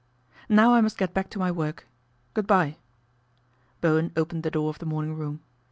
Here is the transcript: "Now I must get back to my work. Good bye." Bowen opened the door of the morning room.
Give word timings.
"Now 0.49 0.73
I 0.73 0.81
must 0.81 0.97
get 0.97 1.13
back 1.13 1.29
to 1.29 1.37
my 1.37 1.51
work. 1.51 1.85
Good 2.33 2.47
bye." 2.47 2.77
Bowen 3.81 4.11
opened 4.17 4.41
the 4.41 4.49
door 4.49 4.69
of 4.71 4.79
the 4.79 4.87
morning 4.87 5.13
room. 5.13 5.43